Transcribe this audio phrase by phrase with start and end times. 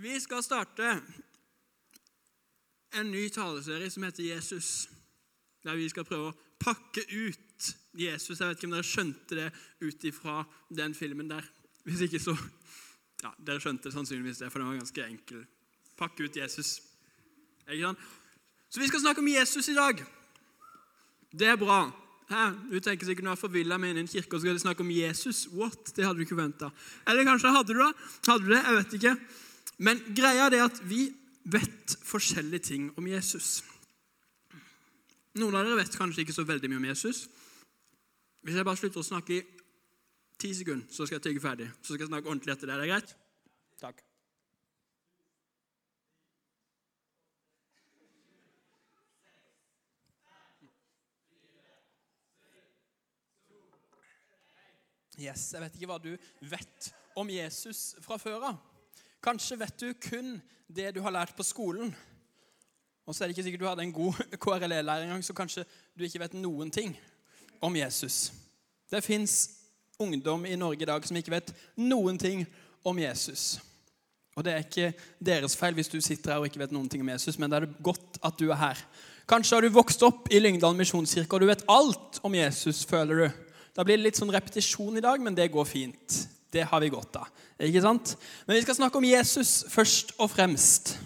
[0.00, 1.00] Vi skal starte
[2.96, 4.88] en ny taleserie som heter Jesus.
[5.60, 8.40] Der vi skal prøve å pakke ut Jesus.
[8.40, 9.48] Jeg vet ikke om dere skjønte det
[9.84, 10.38] ut ifra
[10.72, 11.44] den filmen der.
[11.84, 12.36] Hvis ikke, så
[13.20, 15.42] Ja, dere skjønte det sannsynligvis det, for den var ganske enkel.
[16.00, 16.78] Pakke ut Jesus.
[17.66, 18.06] Ikke sant?
[18.72, 20.00] Så vi skal snakke om Jesus i dag.
[21.28, 21.82] Det er bra.
[22.30, 22.46] Hæ?
[22.70, 25.44] Du tenker sikkert nå er forvilla med en kirke og skal snakke om Jesus.
[25.52, 25.92] What?
[25.92, 26.72] Det hadde du ikke venta.
[27.04, 27.92] Eller kanskje hadde du det?
[28.30, 28.64] Hadde du det?
[28.64, 29.14] Jeg vet ikke.
[29.80, 31.06] Men greia er at vi
[31.48, 33.62] vet forskjellige ting om Jesus.
[35.40, 37.24] Noen av dere vet kanskje ikke så veldig mye om Jesus.
[38.44, 39.42] Hvis jeg bare slutter å snakke i
[40.40, 41.70] ti sekunder, så skal jeg tygge ferdig.
[41.80, 42.76] Så skal jeg snakke ordentlig etter det.
[42.76, 43.16] Er det greit?
[43.80, 44.04] Takk.
[55.20, 56.14] Yes, Jeg vet ikke hva du
[56.48, 58.69] vet om Jesus fra før av.
[59.24, 60.38] Kanskje vet du kun
[60.68, 61.92] det du har lært på skolen.
[63.06, 65.64] Og så er det ikke sikkert du hadde en god KRLE-lærer engang, så kanskje
[65.98, 66.94] du ikke vet noen ting
[67.60, 68.32] om Jesus.
[68.90, 69.50] Det fins
[70.00, 72.46] ungdom i Norge i dag som ikke vet noen ting
[72.86, 73.58] om Jesus.
[74.38, 77.02] Og det er ikke deres feil hvis du sitter her og ikke vet noen ting
[77.04, 78.84] om Jesus, men det er godt at du er her.
[79.28, 83.20] Kanskje har du vokst opp i Lyngdal misjonskirke, og du vet alt om Jesus, føler
[83.20, 83.42] du.
[83.76, 86.22] Da blir det litt sånn repetisjon i dag, men det går fint.
[86.50, 87.28] Det har vi godt av.
[87.60, 88.14] Ikke sant?
[88.46, 90.96] Men vi skal snakke om Jesus først og fremst.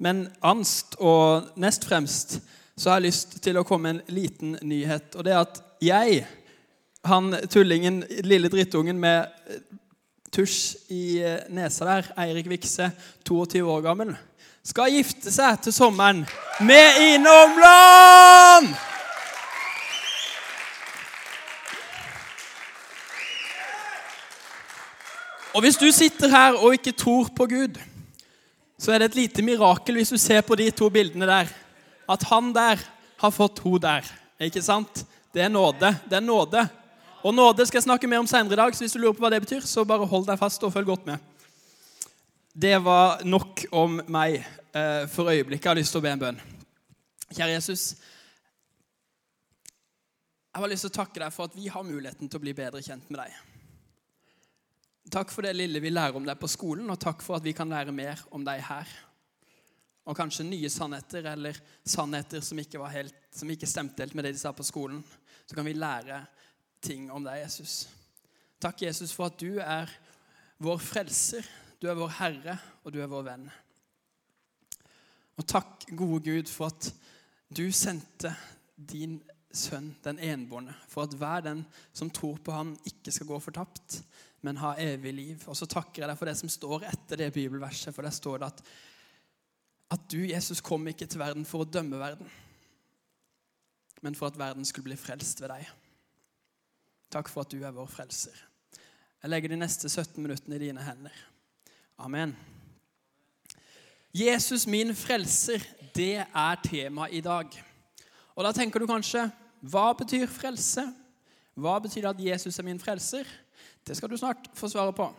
[0.00, 2.38] Men anst og nest fremst
[2.80, 5.12] så har jeg lyst til å komme med en liten nyhet.
[5.16, 6.22] Og det er at jeg,
[7.04, 9.28] han tullingen, lille drittungen med
[10.32, 11.04] tusj i
[11.52, 12.90] nesa der, Eirik Vikse,
[13.28, 14.14] 22 år gammel,
[14.64, 16.24] skal gifte seg til sommeren
[16.64, 18.72] med Ine Omland!
[25.54, 27.78] Og hvis du sitter her og ikke tror på Gud,
[28.78, 31.50] så er det et lite mirakel hvis du ser på de to bildene der,
[32.10, 32.82] at han der
[33.20, 34.06] har fått hun der.
[34.40, 35.02] Ikke sant?
[35.34, 35.90] Det er nåde.
[36.08, 36.62] Det er nåde.
[37.22, 39.24] Og nåde skal jeg snakke mer om senere i dag, så hvis du lurer på
[39.26, 41.18] hva det betyr, så bare hold deg fast og følg godt med.
[42.54, 45.66] Det var nok om meg eh, for øyeblikket.
[45.66, 46.40] Jeg har lyst til å be en bønn.
[47.30, 47.84] Kjære Jesus.
[50.50, 52.56] Jeg har lyst til å takke deg for at vi har muligheten til å bli
[52.56, 53.59] bedre kjent med deg.
[55.10, 57.54] Takk for det lille vi lærer om deg på skolen, og takk for at vi
[57.56, 58.90] kan lære mer om deg her.
[60.06, 64.36] Og kanskje nye sannheter, eller sannheter som ikke, helt, som ikke stemte helt med det
[64.36, 65.02] de sa på skolen.
[65.46, 66.20] Så kan vi lære
[66.82, 67.88] ting om deg, Jesus.
[68.62, 69.90] Takk, Jesus, for at du er
[70.62, 71.46] vår frelser,
[71.82, 73.50] du er vår Herre, og du er vår venn.
[75.40, 76.92] Og takk, gode Gud, for at
[77.50, 78.30] du sendte
[78.76, 79.18] din
[79.56, 81.64] sønn, den enbårne, for at hver den
[81.96, 84.00] som tror på ham, ikke skal gå fortapt,
[84.46, 85.42] men ha evig liv.
[85.50, 88.40] Og så takker jeg deg for det som står etter det bibelverset, for der står
[88.40, 88.62] det at,
[89.96, 92.30] at du, Jesus, kom ikke til verden for å dømme verden,
[94.00, 95.66] men for at verden skulle bli frelst ved deg.
[97.10, 98.36] Takk for at du er vår frelser.
[99.20, 101.16] Jeg legger de neste 17 minuttene i dine hender.
[102.00, 102.32] Amen.
[104.16, 105.60] Jesus, min frelser,
[105.94, 107.50] det er tema i dag.
[108.40, 109.26] Og da tenker du kanskje
[109.68, 110.86] hva betyr frelse?
[111.60, 113.26] Hva betyr det at Jesus er min frelser?
[113.84, 115.10] Det skal du snart få svare på.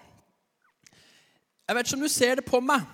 [1.69, 2.87] Jeg vet ikke om du ser det på meg,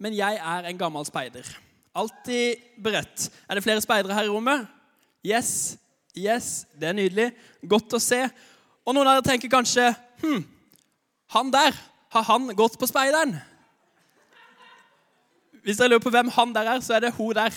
[0.00, 1.50] men jeg er en gammel speider.
[1.92, 3.26] Alltid beredt.
[3.44, 4.64] Er det flere speidere her i rommet?
[5.20, 5.76] Yes.
[6.16, 7.28] Yes, Det er nydelig.
[7.68, 8.22] Godt å se.
[8.86, 9.90] Og noen av dere tenker kanskje
[10.22, 10.40] hm,
[11.36, 11.76] han der,
[12.16, 13.36] har han gått på speideren?
[15.60, 17.52] Hvis dere lurer på hvem han der er, så er det hun der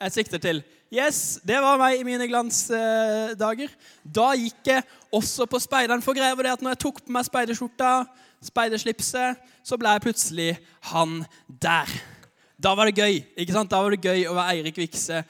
[0.00, 0.60] jeg sikter til.
[0.92, 3.72] Yes, det var meg i mine glansdager.
[4.04, 4.84] Da gikk jeg
[5.14, 6.04] også på speideren.
[6.04, 7.94] For greia var det at når jeg tok på meg speiderskjorta,
[8.46, 10.50] speiderslipset, så ble jeg plutselig
[10.92, 11.90] han der.
[12.60, 13.72] Da var det gøy ikke sant?
[13.72, 15.24] Da var det gøy å være Eirik Vikse,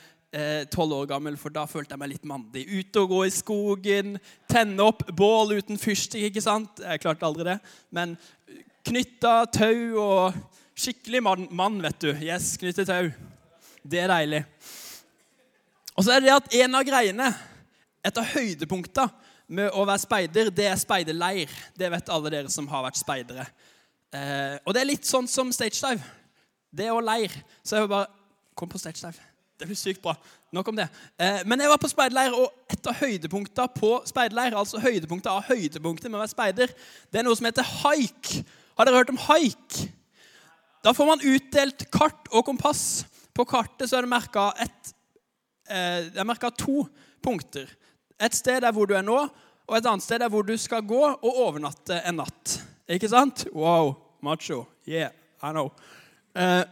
[0.75, 2.67] tolv år gammel, for da følte jeg meg litt mandig.
[2.69, 4.19] Ute og gå i skogen,
[4.51, 6.83] tenne opp bål uten fyrstikk, ikke sant?
[6.83, 7.57] Jeg klarte aldri det.
[7.95, 8.19] Men
[8.87, 10.37] knytta tau og
[10.77, 12.11] skikkelig mann, mann vet du.
[12.21, 13.09] Yes, knytte tau.
[13.87, 14.43] Det er deilig.
[15.97, 17.29] Og så er det at en av greiene,
[18.05, 19.07] et av høydepunkta
[19.47, 21.53] med å være speider, det er speiderleir.
[21.79, 23.47] Det vet alle dere som har vært speidere.
[24.11, 26.03] Eh, og det er litt sånn som stage dive.
[26.75, 27.33] Det er å leir.
[27.63, 28.13] Så jeg var bare
[28.57, 29.21] Kom på stage dive.
[29.61, 30.15] Det blir sykt bra.
[30.57, 30.87] Nok om det.
[31.21, 35.45] Eh, men jeg var på speiderleir, og et av høydepunkta på speiderleir, altså høydepunktet av
[35.51, 36.73] høydepunktet med å være speider,
[37.13, 38.33] det er noe som heter haik.
[38.81, 39.77] Har dere hørt om haik?
[40.81, 43.05] Da får man utdelt kart og kompass.
[43.37, 44.15] På kartet så er det
[46.25, 46.87] merka to
[47.25, 47.69] punkter.
[48.17, 49.29] Et sted er hvor du er nå,
[49.67, 52.61] og et annet sted er hvor du skal gå og overnatte en natt.
[52.89, 53.47] Ikke sant?
[53.53, 54.65] Wow, macho.
[54.89, 55.11] Yeah,
[55.43, 55.71] I know.
[56.39, 56.65] Eh,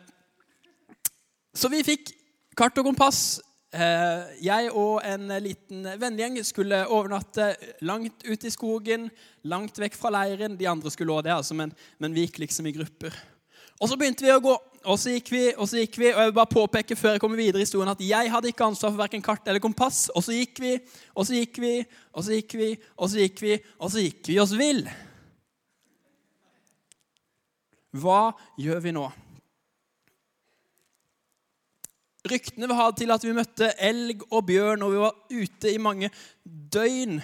[1.54, 2.14] så vi fikk
[2.56, 3.40] kart og kompass.
[3.74, 9.10] Eh, jeg og en liten vennegjeng skulle overnatte langt ute i skogen,
[9.50, 10.56] langt vekk fra leiren.
[10.56, 13.12] De andre skulle også det, altså, men, men vi gikk liksom i grupper.
[13.84, 14.52] Og så begynte vi å gå,
[14.88, 16.06] og så gikk vi, og så gikk vi.
[16.08, 18.64] Og jeg vil bare påpeke før jeg kommer videre i historien at jeg hadde ikke
[18.64, 20.06] ansvar for verken kart eller kompass.
[20.16, 20.70] Og så gikk vi,
[21.12, 21.72] og så gikk vi,
[22.14, 24.80] og så gikk vi, og så gikk vi, og så gikk vi oss vill.
[28.00, 28.22] Hva
[28.64, 29.04] gjør vi nå?
[32.32, 35.76] Ryktene vil ha det til at vi møtte elg og bjørn, og vi var ute
[35.76, 36.08] i mange
[36.40, 37.20] døgn.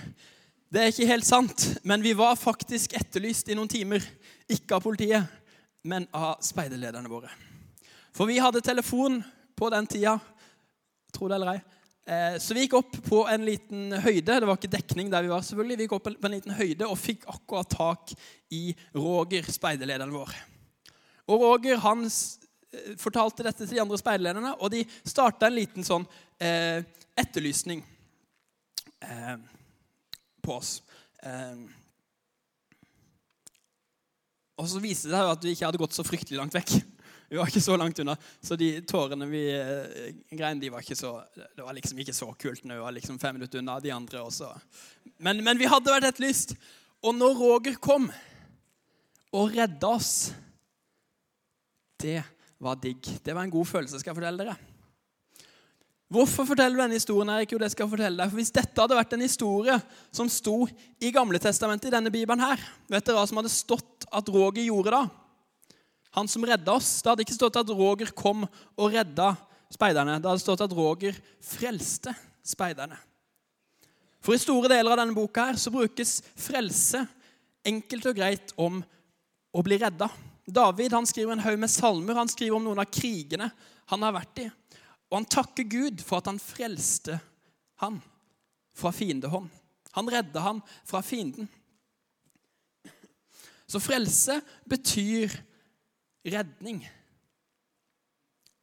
[0.68, 4.04] Det er ikke helt sant, men vi var faktisk etterlyst i noen timer.
[4.52, 5.39] Ikke av politiet,
[5.82, 7.30] men av speiderlederne våre.
[8.16, 9.20] For vi hadde telefon
[9.56, 10.18] på den tida,
[11.14, 11.60] tro det eller ei.
[12.10, 14.40] Eh, så vi gikk opp på en liten høyde.
[14.40, 15.44] Det var ikke dekning der vi var.
[15.46, 15.78] selvfølgelig.
[15.78, 18.14] Vi gikk opp på en liten høyde og fikk akkurat tak
[18.56, 20.34] i Roger, speiderlederen vår.
[21.30, 22.08] Og Roger han
[22.70, 26.04] Eh, fortalte dette til de andre speiderlederne, og de starta en liten sånn
[26.38, 26.84] eh,
[27.18, 27.82] etterlysning
[29.02, 29.36] eh,
[30.42, 30.76] på oss.
[31.26, 31.64] Eh,
[34.60, 36.74] og så viste det seg at vi ikke hadde gått så fryktelig langt vekk.
[37.30, 38.16] Vi var ikke så langt unna.
[38.42, 42.26] Så de tårene vi eh, grein, de var ikke så, det var liksom ikke så
[42.34, 44.24] kult når vi var liksom fem minutter unna de andre.
[44.26, 44.50] Også.
[45.22, 46.56] Men, men vi hadde vært etterlyst.
[47.06, 48.10] Og når Roger kom
[49.30, 50.32] og redda oss
[52.02, 52.18] Det
[52.58, 53.06] var digg.
[53.22, 54.69] Det var en god følelse, skal jeg fortelle dere.
[56.10, 57.30] Hvorfor forteller du denne historien?
[57.30, 57.52] Erik?
[57.54, 58.30] Jo, det skal jeg fortelle deg.
[58.32, 59.76] For Hvis dette hadde vært en historie
[60.10, 60.64] som sto
[60.98, 64.66] i Gamle Testamentet, i denne bibelen her, vet dere hva som hadde stått at Roger
[64.66, 65.04] gjorde da?
[66.18, 66.96] Han som redda oss.
[66.98, 69.36] Det hadde ikke stått at Roger kom og redda
[69.70, 70.18] speiderne.
[70.18, 71.14] Det hadde stått at Roger
[71.46, 72.98] frelste speiderne.
[74.20, 77.04] For i store deler av denne boka her så brukes frelse
[77.70, 78.82] enkelt og greit om
[79.54, 80.10] å bli redda.
[80.50, 82.18] David han skriver en haug med salmer.
[82.18, 83.46] Han skriver om noen av krigene
[83.94, 84.50] han har vært i.
[85.10, 87.18] Og han takker Gud for at han frelste
[87.82, 87.98] han
[88.76, 89.50] fra fiendehånd.
[89.96, 91.48] Han redda han fra fienden.
[93.66, 94.40] Så frelse
[94.70, 95.34] betyr
[96.26, 96.82] redning.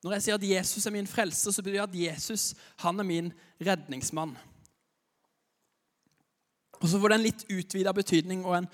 [0.04, 2.52] Når jeg sier at Jesus er min frelser, så betyr det at Jesus
[2.84, 4.38] han er min redningsmann.
[6.78, 8.70] Og Så får det en litt utvida betydning og en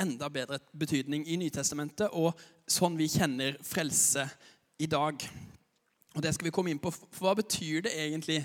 [0.00, 2.38] enda bedre betydning i Nytestamentet og
[2.70, 4.28] sånn vi kjenner frelse
[4.78, 5.18] i dag.
[6.16, 6.90] Og Det skal vi komme inn på.
[6.90, 8.40] For hva betyr det egentlig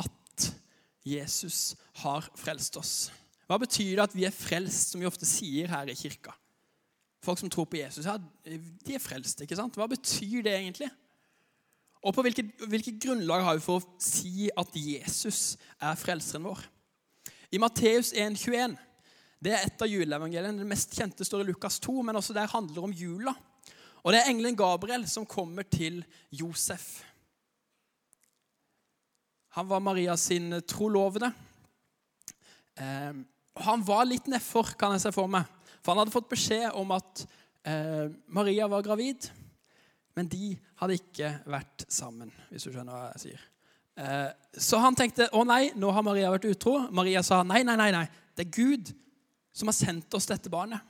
[0.00, 0.50] at
[1.06, 2.94] Jesus har frelst oss?
[3.46, 6.34] Hva betyr det at vi er frelst, som vi ofte sier her i kirka?
[7.20, 9.42] Folk som tror på Jesus, ja, de er frelst.
[9.42, 9.76] ikke sant?
[9.76, 10.88] Hva betyr det egentlig?
[12.00, 16.62] Og på hvilket, hvilket grunnlag har vi for å si at Jesus er frelseren vår?
[17.52, 18.78] I Matteus 1,21
[19.40, 20.60] det er et av juleevangeliene.
[20.60, 23.32] Det mest kjente står i Lukas 2, men også der handler om jula.
[24.00, 26.00] Og det er engelen Gabriel som kommer til
[26.32, 27.02] Josef.
[29.58, 31.32] Han var Maria sin trolovede.
[32.78, 33.12] Eh,
[33.60, 35.48] han var litt nedfor, kan jeg se for meg.
[35.80, 37.24] For han hadde fått beskjed om at
[37.66, 39.26] eh, Maria var gravid.
[40.16, 43.46] Men de hadde ikke vært sammen, hvis du skjønner hva jeg sier.
[44.00, 46.76] Eh, så han tenkte å nei, nå har Maria vært utro.
[46.94, 47.90] Maria sa nei, nei, nei.
[47.94, 48.06] nei.
[48.36, 48.94] Det er Gud
[49.52, 50.86] som har sendt oss dette barnet.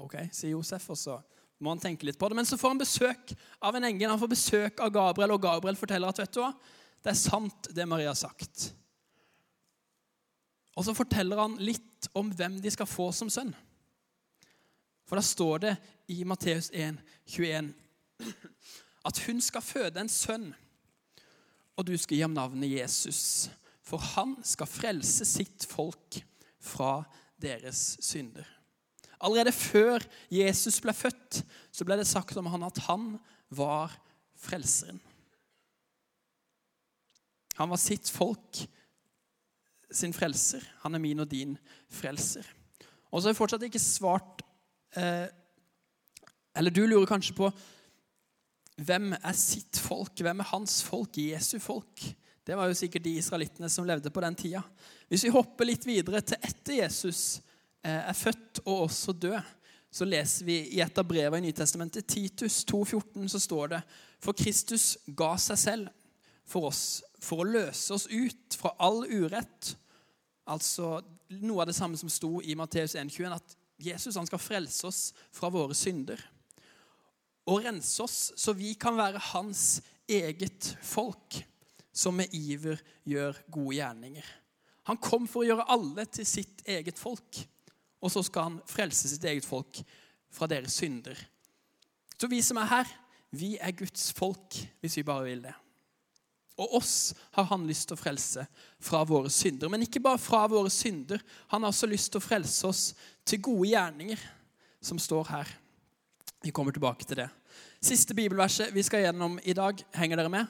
[0.00, 1.18] Ok, sier Josef, og så
[1.62, 2.38] må han tenke litt på det.
[2.38, 4.10] Men så får han besøk av en engel.
[4.10, 6.52] Han får besøk av Gabriel, og Gabriel forteller at vet du hva,
[7.02, 8.70] det er sant, det Maria har sagt.
[10.78, 13.52] Og så forteller han litt om hvem de skal få som sønn.
[15.06, 15.72] For da står det
[16.14, 16.96] i Matteus 1,
[17.34, 17.72] 21
[19.08, 20.52] at hun skal føde en sønn,
[21.76, 23.50] og du skal gi ham navnet Jesus.
[23.82, 26.20] For han skal frelse sitt folk
[26.62, 27.02] fra
[27.42, 28.46] deres synder.
[29.22, 30.02] Allerede før
[30.32, 33.14] Jesus ble født, så ble det sagt om han at han
[33.54, 33.94] var
[34.42, 35.00] frelseren.
[37.60, 38.64] Han var sitt folk
[39.92, 40.64] sin frelser.
[40.82, 41.54] Han er min og din
[41.92, 42.46] frelser.
[43.12, 44.40] Og så har jeg fortsatt ikke svart
[44.96, 45.28] eh,
[46.56, 47.50] Eller du lurer kanskje på
[48.82, 50.16] hvem er sitt folk?
[50.16, 51.16] Hvem er hans folk?
[51.20, 52.02] Jesu folk?
[52.42, 54.62] Det var jo sikkert de israelittene som levde på den tida.
[55.12, 57.42] Hvis vi hopper litt videre til etter Jesus
[57.82, 59.40] er født og også død,
[59.92, 63.80] så leser vi i et av brevene i Nytestamentet, Titus 2,14, så står det
[64.22, 65.90] For Kristus ga seg selv
[66.48, 69.74] for oss for å løse oss ut fra all urett.
[70.50, 70.98] Altså
[71.42, 75.02] noe av det samme som sto i Matteus 1,21, at Jesus han skal frelse oss
[75.34, 76.20] fra våre synder.
[77.50, 81.40] Og rense oss så vi kan være hans eget folk,
[81.92, 84.28] som med iver gjør gode gjerninger.
[84.88, 87.42] Han kom for å gjøre alle til sitt eget folk.
[88.02, 89.82] Og så skal han frelse sitt eget folk
[90.32, 91.18] fra deres synder
[92.18, 92.88] Så vi som er her,
[93.30, 95.54] vi er Guds folk hvis vi bare vil det.
[96.60, 98.44] Og oss har han lyst til å frelse
[98.82, 99.70] fra våre synder.
[99.72, 101.22] Men ikke bare fra våre synder.
[101.48, 102.82] Han har også lyst til å frelse oss
[103.26, 104.20] til gode gjerninger,
[104.82, 105.54] som står her.
[106.44, 107.28] Vi kommer tilbake til det.
[107.82, 109.80] Siste bibelverset vi skal gjennom i dag.
[109.96, 110.46] Henger dere med?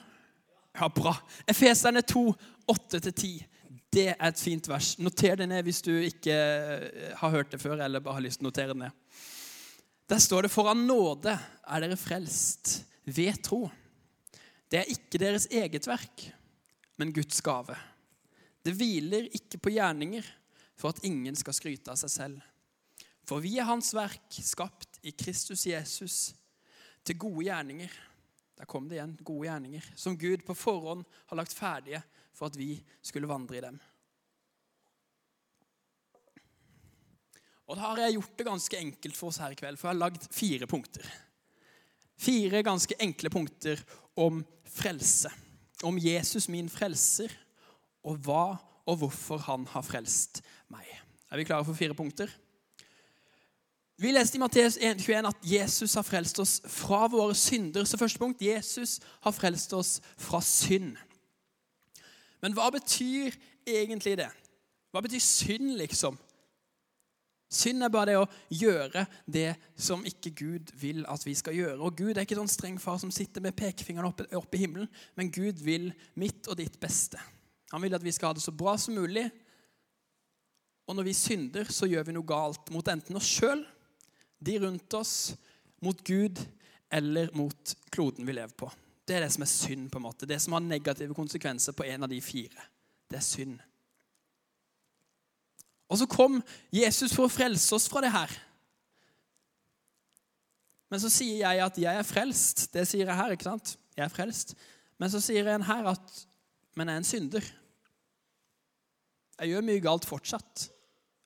[0.75, 1.15] Ja, bra.
[1.49, 2.25] Efeserne 2,
[2.69, 3.45] 8-10.
[3.93, 4.95] Det er et fint vers.
[4.97, 8.39] Noter det ned hvis du ikke eh, har hørt det før eller bare har lyst
[8.41, 9.19] til å notere det ned.
[10.09, 13.67] Der står det 'Foran nåde er dere frelst ved tro.
[14.71, 16.25] Det er ikke deres eget verk,
[16.97, 17.77] men Guds gave.
[18.65, 20.25] Det hviler ikke på gjerninger
[20.75, 22.41] for at ingen skal skryte av seg selv.
[23.29, 26.33] For vi er Hans verk, skapt i Kristus Jesus,
[27.05, 27.93] til gode gjerninger.
[28.57, 32.01] Der kom det igjen, gode gjerninger, som Gud på forhånd har lagt ferdige
[32.33, 33.79] for at vi skulle vandre i dem.
[37.69, 39.95] Og da har jeg gjort det ganske enkelt for oss her i kveld, for jeg
[39.95, 41.07] har lagd fire punkter.
[42.19, 43.79] Fire ganske enkle punkter
[44.19, 45.31] om frelse.
[45.83, 47.31] Om Jesus, min frelser,
[48.03, 48.45] og hva
[48.83, 50.85] og hvorfor han har frelst meg.
[51.31, 52.31] Er vi klare for fire punkter?
[53.97, 57.85] Vi leste i Matteus 21 at Jesus har frelst oss fra våre synder.
[57.87, 60.97] Så første punkt Jesus har frelst oss fra synd.
[62.43, 63.35] Men hva betyr
[63.65, 64.29] egentlig det?
[64.91, 66.17] Hva betyr synd, liksom?
[67.53, 71.77] Synd er bare det å gjøre det som ikke Gud vil at vi skal gjøre.
[71.85, 74.89] Og Gud er ikke sånn streng far som sitter med pekefingeren oppe, oppe i himmelen,
[75.15, 77.21] men Gud vil mitt og ditt beste.
[77.71, 79.27] Han vil at vi skal ha det så bra som mulig.
[80.89, 83.63] Og når vi synder, så gjør vi noe galt mot enten oss sjøl,
[84.43, 85.15] de rundt oss,
[85.83, 86.41] mot Gud
[86.93, 88.69] eller mot kloden vi lever på.
[89.07, 90.27] Det er det som er synd, på en måte.
[90.29, 92.67] Det som har negative konsekvenser på en av de fire.
[93.11, 93.57] Det er synd.
[95.91, 96.39] Og så kom
[96.73, 98.31] Jesus for å frelse oss fra det her.
[100.89, 102.67] Men så sier jeg at jeg er frelst.
[102.73, 103.33] Det sier jeg her.
[103.33, 103.75] ikke sant?
[103.97, 104.55] Jeg er frelst.
[105.01, 106.23] Men så sier en her at
[106.73, 107.47] men jeg er en synder.
[109.37, 110.67] Jeg gjør mye galt fortsatt.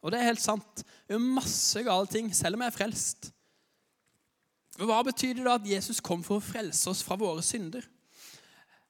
[0.03, 0.83] Og det er helt sant.
[1.07, 3.29] Jeg gjør masse gale ting, selv om jeg er frelst.
[4.77, 7.85] Og Hva betyr det da at Jesus kom for å frelse oss fra våre synder?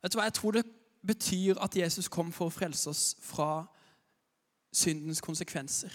[0.03, 0.65] Vet du hva, Jeg tror det
[1.07, 3.65] betyr at Jesus kom for å frelse oss fra
[4.73, 5.93] syndens konsekvenser.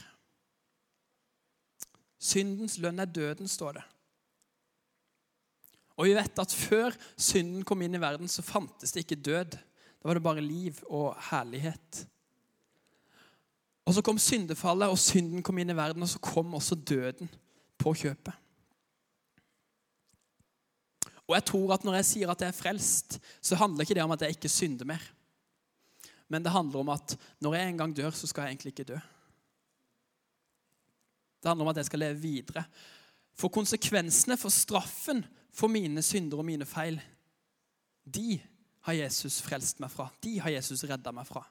[2.23, 3.85] Syndens lønn er døden, står det.
[5.99, 9.59] Og vi vet at før synden kom inn i verden, så fantes det ikke død.
[9.59, 12.07] Da var det bare liv og herlighet.
[13.85, 17.29] Og så kom syndefallet, og synden kom inn i verden, og så kom også døden
[17.79, 18.42] på kjøpet.
[21.33, 24.05] Og jeg tror at når jeg sier at jeg er frelst, så handler ikke det
[24.05, 25.05] om at jeg ikke synder mer.
[26.29, 28.91] Men det handler om at når jeg en gang dør, så skal jeg egentlig ikke
[28.93, 28.99] dø.
[31.41, 32.65] Det handler om at jeg skal leve videre.
[33.35, 37.01] For konsekvensene, for straffen for mine synder og mine feil,
[38.05, 38.41] de
[38.85, 40.11] har Jesus frelst meg fra.
[40.23, 41.47] De har Jesus redda meg fra.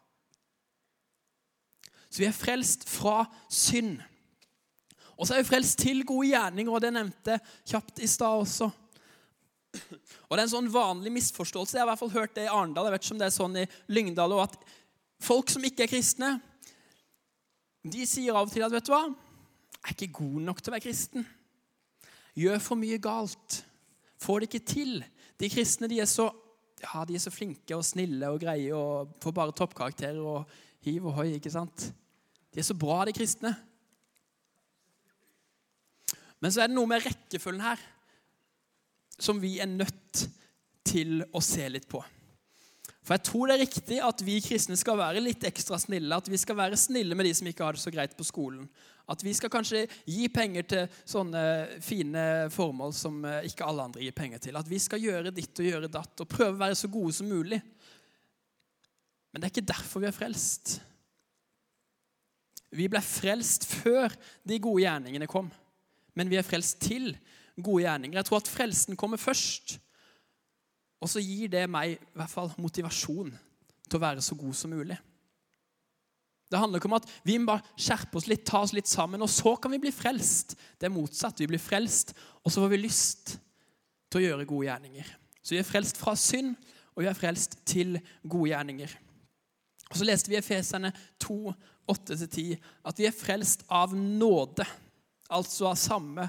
[2.12, 3.98] Så vi er frelst fra synd.
[5.18, 8.70] Og så er vi frelst til gode gjerninger, og det nevnte kjapt i stad også.
[9.72, 11.78] Og Det er en sånn vanlig misforståelse.
[11.78, 12.88] Jeg har i hvert fall hørt det i Arendal.
[12.88, 14.56] Jeg vet ikke om det er sånn i Lyngdal at
[15.22, 16.32] Folk som ikke er kristne,
[17.86, 19.04] de sier av og til at vet du hva,
[19.82, 21.28] jeg er ikke god nok til å være kristen.
[22.38, 23.60] Gjør for mye galt.
[24.22, 24.96] Får det ikke til.
[25.42, 26.28] De kristne de er, så,
[26.82, 30.50] ja, de er så flinke og snille og greie og får bare toppkarakterer og
[30.86, 31.32] hiv og hoi.
[31.38, 31.88] ikke sant?
[32.50, 33.54] De er så bra, de kristne.
[36.42, 37.82] Men så er det noe med rekkefølgen her
[39.22, 40.26] som vi er nødt
[40.88, 42.02] til å se litt på.
[43.02, 46.14] For jeg tror det er riktig at vi kristne skal være litt ekstra snille.
[46.14, 48.68] At vi skal være snille med de som ikke har det så greit på skolen.
[49.10, 51.42] At vi skal kanskje gi penger til sånne
[51.84, 54.60] fine formål som eh, ikke alle andre gir penger til.
[54.60, 57.28] At vi skal gjøre ditt og gjøre datt og prøve å være så gode som
[57.28, 57.60] mulig.
[59.32, 60.78] Men det er ikke derfor vi er frelst.
[62.72, 64.14] Vi ble frelst før
[64.48, 65.50] de gode gjerningene kom.
[66.16, 67.16] Men vi er frelst til
[67.58, 68.20] gode gjerninger.
[68.20, 69.78] Jeg tror at frelsen kommer først.
[71.02, 73.32] Og så gir det meg i hvert fall motivasjon
[73.88, 74.98] til å være så god som mulig.
[76.52, 79.24] Det handler ikke om at vi må bare skjerpe oss litt, ta oss litt sammen,
[79.24, 80.58] og så kan vi bli frelst.
[80.78, 81.40] Det er motsatt.
[81.40, 82.12] Vi blir frelst,
[82.44, 83.38] og så får vi lyst
[84.12, 85.14] til å gjøre gode gjerninger.
[85.40, 86.58] Så vi er frelst fra synd,
[86.92, 87.96] og vi er frelst til
[88.28, 88.98] gode gjerninger.
[89.92, 90.92] Og Så leste vi i Efeserne
[91.24, 91.54] 2,
[91.92, 94.68] 8-10 at vi er frelst av nåde.
[95.32, 96.28] Altså av samme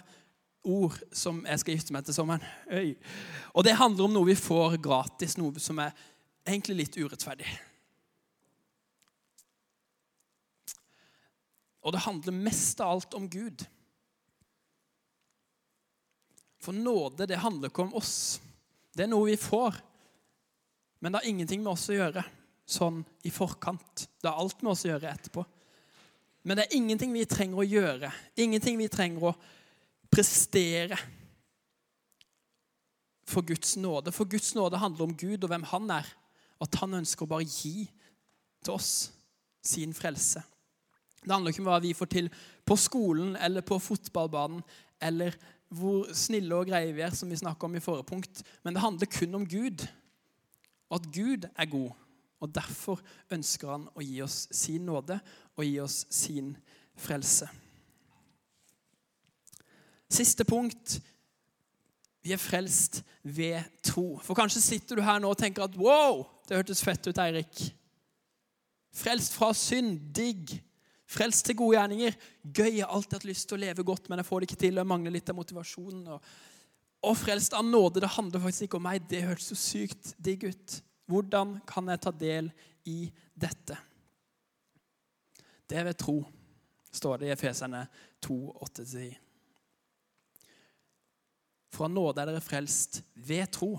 [0.63, 2.45] ord som jeg skal gifte meg til sommeren.
[2.71, 2.95] Øy.
[3.55, 5.95] Og det handler om noe vi får gratis, noe som er
[6.47, 7.49] egentlig litt urettferdig.
[11.83, 13.65] Og det handler mest av alt om Gud.
[16.63, 18.39] For nåde, det handler ikke om oss.
[18.95, 19.81] Det er noe vi får.
[21.03, 22.23] Men det har ingenting med oss å gjøre
[22.73, 24.07] sånn i forkant.
[24.23, 25.43] Det har alt med oss å gjøre etterpå.
[26.47, 28.13] Men det er ingenting vi trenger å gjøre.
[28.39, 29.35] Ingenting vi trenger å
[30.13, 30.99] prestere
[33.25, 34.13] for Guds nåde.
[34.13, 36.09] For Guds nåde handler om Gud og hvem han er.
[36.63, 37.89] At han ønsker å bare gi
[38.63, 39.11] til oss
[39.65, 40.43] sin frelse.
[41.23, 42.29] Det handler ikke om hva vi får til
[42.67, 44.63] på skolen eller på fotballbanen,
[45.03, 45.37] eller
[45.73, 48.43] hvor snille og greie vi er, som vi snakka om i forrige punkt.
[48.63, 49.87] Men det handler kun om Gud,
[50.91, 51.91] og at Gud er god.
[52.43, 53.01] Og Derfor
[53.31, 55.21] ønsker han å gi oss sin nåde
[55.55, 56.57] og gi oss sin
[56.99, 57.47] frelse.
[60.13, 60.99] Siste punkt.
[62.23, 64.19] Vi er frelst ved tro.
[64.23, 67.65] For kanskje sitter du her nå og tenker at wow, det hørtes fett ut, Eirik.
[68.93, 70.53] Frelst fra synd, digg.
[71.09, 72.17] Frelst til gode gjerninger.
[72.45, 72.71] Gøy.
[72.77, 74.81] Jeg har alltid hatt lyst til å leve godt, men jeg får det ikke til.
[74.81, 76.05] Jeg mangler litt av motivasjonen.
[76.15, 76.31] Og,
[77.09, 79.09] og frelst av nåde, det handler faktisk ikke om meg.
[79.11, 80.79] Det hørtes så sykt digg ut.
[81.11, 82.53] Hvordan kan jeg ta del
[82.89, 83.01] i
[83.35, 83.77] dette?
[85.69, 86.19] Det er ved tro,
[86.93, 87.87] står det i Efeserne
[88.25, 88.39] 2,
[88.69, 89.13] 8-10.
[91.73, 93.75] Fra nåde er dere frelst ved tro.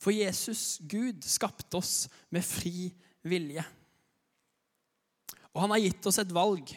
[0.00, 2.90] For Jesus, Gud, skapte oss med fri
[3.24, 3.64] vilje.
[5.54, 6.74] Og han har gitt oss et valg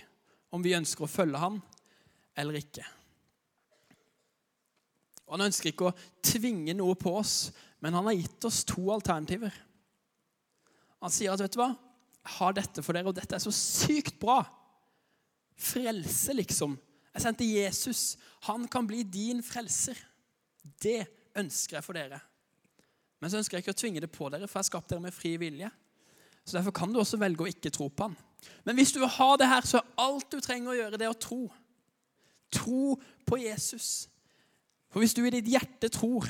[0.54, 1.58] om vi ønsker å følge ham
[2.38, 2.86] eller ikke.
[5.28, 7.50] Og Han ønsker ikke å tvinge noe på oss,
[7.84, 9.52] men han har gitt oss to alternativer.
[11.04, 11.74] Han sier at vet du hva,
[12.24, 14.40] jeg har dette for dere, og dette er så sykt bra.
[15.60, 16.78] Frelse, liksom.
[17.18, 18.02] Jeg sendte Jesus.
[18.46, 19.98] Han kan bli din frelser.
[20.78, 21.02] Det
[21.38, 22.20] ønsker jeg for dere.
[23.18, 25.02] Men så ønsker jeg ikke å tvinge det på dere, for jeg har skapt dere
[25.02, 25.70] med fri vilje.
[26.46, 28.14] Så Derfor kan du også velge å ikke tro på han.
[28.64, 31.10] Men hvis du vil ha det her, så er alt du trenger å gjøre, det
[31.10, 31.42] å tro.
[32.54, 32.94] Tro
[33.26, 34.06] på Jesus.
[34.94, 36.30] For hvis du i ditt hjerte tror,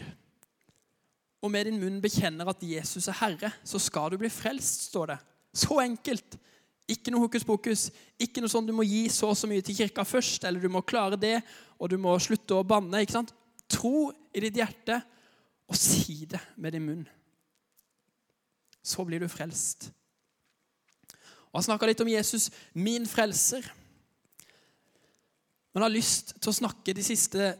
[1.43, 5.11] og med din munn bekjenner at Jesus er Herre, så skal du bli frelst, står
[5.11, 5.19] det.
[5.53, 6.39] Så enkelt.
[6.87, 7.87] Ikke noe hokus pokus.
[8.19, 10.71] Ikke noe sånn du må gi så og så mye til kirka først, eller du
[10.71, 11.41] må klare det,
[11.77, 13.03] og du må slutte å banne.
[13.03, 13.33] ikke sant?
[13.67, 15.01] Tro i ditt hjerte,
[15.67, 17.03] og si det med din munn.
[18.79, 19.89] Så blir du frelst.
[21.51, 23.67] Og Han snakka litt om Jesus, min frelser.
[25.73, 27.51] Men jeg har lyst til å snakke de siste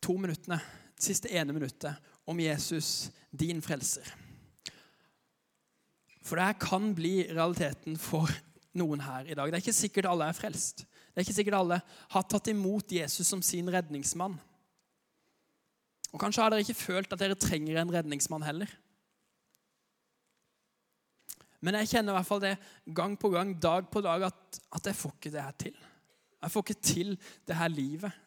[0.00, 0.60] to minuttene,
[0.94, 1.98] det siste ene minuttet,
[2.28, 4.06] om Jesus, din frelser.
[6.28, 8.28] For det her kan bli realiteten for
[8.76, 9.48] noen her i dag.
[9.48, 10.84] Det er ikke sikkert alle er frelst.
[10.84, 11.80] Det er ikke sikkert alle
[12.12, 14.36] har tatt imot Jesus som sin redningsmann.
[16.12, 18.70] Og Kanskje har dere ikke følt at dere trenger en redningsmann heller.
[21.64, 22.54] Men jeg kjenner i hvert fall det
[22.94, 25.80] gang på gang, dag på dag, at, at jeg får ikke det her til.
[26.38, 27.16] Jeg får ikke til
[27.48, 28.20] det her livet.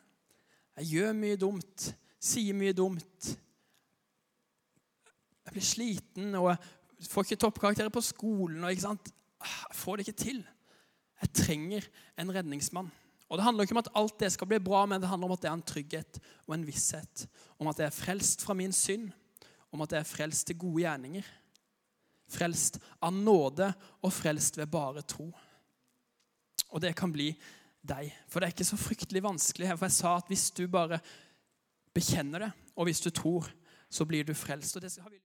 [0.82, 1.88] Jeg gjør mye dumt,
[2.20, 3.32] sier mye dumt.
[5.46, 6.60] Jeg blir sliten og jeg
[7.10, 8.64] får ikke toppkarakterer på skolen.
[8.64, 10.42] Og, jeg får det ikke til.
[11.22, 11.88] Jeg trenger
[12.20, 12.92] en redningsmann.
[13.32, 15.36] Og Det handler ikke om at alt det skal bli bra, men det handler om
[15.38, 17.28] at det er en trygghet og en visshet.
[17.60, 19.12] Om at jeg er frelst fra min synd.
[19.72, 21.30] Om at jeg er frelst til gode gjerninger
[22.32, 25.28] frelst av nåde og frelst ved bare tro.
[26.72, 27.32] Og det kan bli
[27.82, 28.12] deg.
[28.30, 29.72] For det er ikke så fryktelig vanskelig.
[29.76, 31.02] For jeg sa at hvis du bare
[31.96, 33.50] bekjenner det, og hvis du tror,
[33.92, 34.78] så blir du frelst.
[34.78, 35.20] Og det skal vi